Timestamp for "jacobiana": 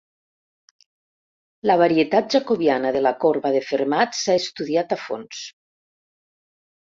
2.37-2.93